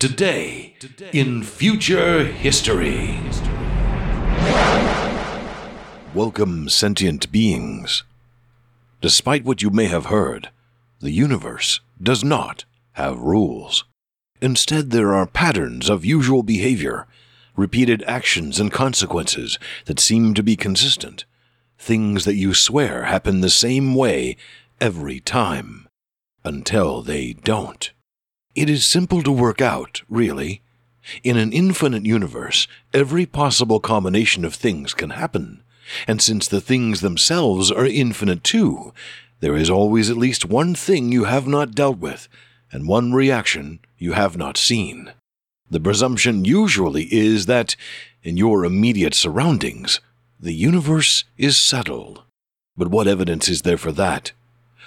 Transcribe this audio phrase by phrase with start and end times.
[0.00, 0.76] Today,
[1.12, 3.20] in future history.
[6.14, 8.02] Welcome, sentient beings.
[9.02, 10.48] Despite what you may have heard,
[11.00, 13.84] the universe does not have rules.
[14.40, 17.06] Instead, there are patterns of usual behavior,
[17.54, 21.26] repeated actions and consequences that seem to be consistent,
[21.78, 24.38] things that you swear happen the same way
[24.80, 25.86] every time,
[26.42, 27.90] until they don't.
[28.54, 30.60] It is simple to work out, really.
[31.22, 35.62] In an infinite universe, every possible combination of things can happen.
[36.06, 38.92] And since the things themselves are infinite too,
[39.38, 42.28] there is always at least one thing you have not dealt with,
[42.72, 45.12] and one reaction you have not seen.
[45.70, 47.76] The presumption usually is that,
[48.22, 50.00] in your immediate surroundings,
[50.40, 52.22] the universe is settled.
[52.76, 54.32] But what evidence is there for that?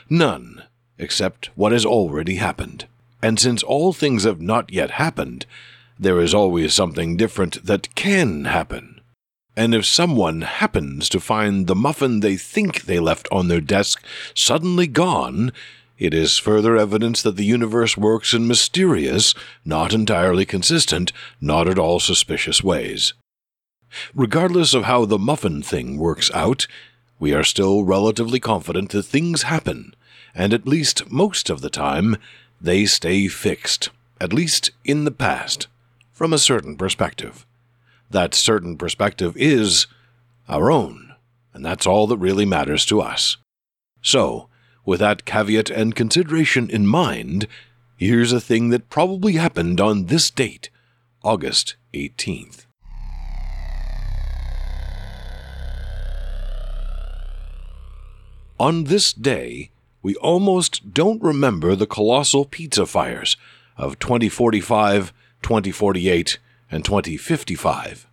[0.09, 0.63] None,
[0.97, 2.87] except what has already happened.
[3.23, 5.45] And since all things have not yet happened,
[5.97, 8.99] there is always something different that can happen.
[9.55, 14.03] And if someone happens to find the muffin they think they left on their desk
[14.35, 15.53] suddenly gone,
[15.97, 19.33] it is further evidence that the universe works in mysterious,
[19.63, 23.13] not entirely consistent, not at all suspicious ways.
[24.13, 26.67] Regardless of how the muffin thing works out,
[27.19, 29.95] we are still relatively confident that things happen,
[30.35, 32.17] and at least most of the time,
[32.63, 33.89] they stay fixed,
[34.21, 35.67] at least in the past,
[36.13, 37.45] from a certain perspective.
[38.09, 39.85] That certain perspective is
[40.47, 41.13] our own,
[41.53, 43.35] and that's all that really matters to us.
[44.01, 44.47] So,
[44.85, 47.47] with that caveat and consideration in mind,
[47.97, 50.69] here's a thing that probably happened on this date,
[51.21, 52.65] August 18th.
[58.57, 59.71] On this day,
[60.03, 63.37] we almost don't remember the colossal pizza fires
[63.77, 66.37] of 2045, 2048,
[66.69, 68.05] and 2055.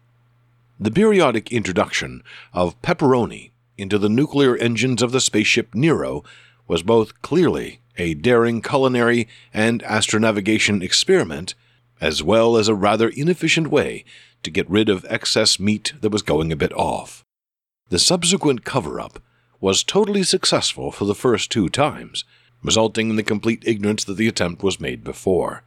[0.78, 2.22] The periodic introduction
[2.55, 6.22] of pepperoni into the nuclear engines of the spaceship Nero
[6.69, 11.54] was both clearly a daring culinary and astronavigation experiment,
[12.00, 14.04] as well as a rather inefficient way
[14.44, 17.25] to get rid of excess meat that was going a bit off.
[17.88, 19.20] The subsequent cover up
[19.60, 22.25] was totally successful for the first two times,
[22.62, 25.62] resulting in the complete ignorance that the attempt was made before.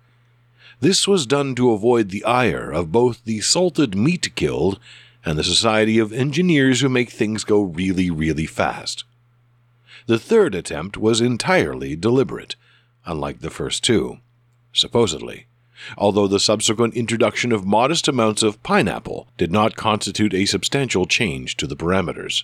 [0.80, 4.80] This was done to avoid the ire of both the salted meat guild
[5.24, 9.04] and the Society of Engineers who make things go really, really fast.
[10.08, 12.56] The third attempt was entirely deliberate,
[13.06, 14.18] unlike the first two,
[14.74, 15.46] supposedly,
[15.98, 21.56] although the subsequent introduction of modest amounts of pineapple did not constitute a substantial change
[21.58, 22.44] to the parameters.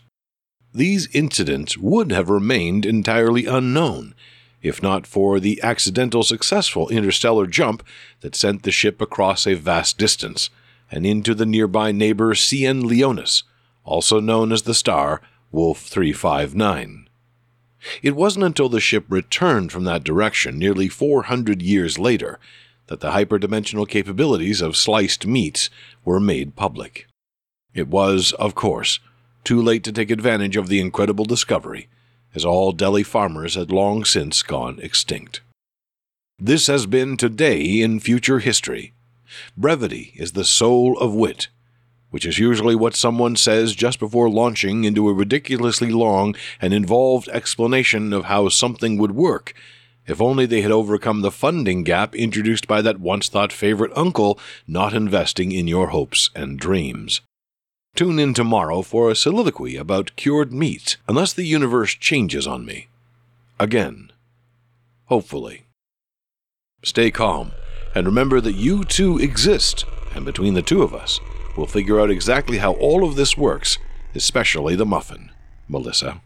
[0.73, 4.13] These incidents would have remained entirely unknown
[4.61, 7.83] if not for the accidental successful interstellar jump
[8.21, 10.49] that sent the ship across a vast distance
[10.91, 13.43] and into the nearby neighbor CN Leonis,
[13.85, 15.21] also known as the star
[15.51, 17.07] Wolf 359.
[18.01, 22.39] It wasn't until the ship returned from that direction nearly 400 years later
[22.87, 25.69] that the hyperdimensional capabilities of sliced meats
[26.03, 27.07] were made public.
[27.73, 28.99] It was, of course,
[29.43, 31.87] too late to take advantage of the incredible discovery,
[32.35, 35.41] as all deli farmers had long since gone extinct.
[36.37, 38.93] This has been Today in Future History.
[39.57, 41.49] Brevity is the soul of wit,
[42.11, 47.27] which is usually what someone says just before launching into a ridiculously long and involved
[47.29, 49.53] explanation of how something would work,
[50.07, 54.39] if only they had overcome the funding gap introduced by that once thought favorite uncle
[54.67, 57.21] not investing in your hopes and dreams.
[57.95, 62.87] Tune in tomorrow for a soliloquy about cured meat, unless the universe changes on me.
[63.59, 64.11] Again.
[65.05, 65.65] Hopefully.
[66.83, 67.51] Stay calm,
[67.93, 69.85] and remember that you too exist,
[70.15, 71.19] and between the two of us,
[71.57, 73.77] we'll figure out exactly how all of this works,
[74.15, 75.31] especially the muffin,
[75.67, 76.21] Melissa.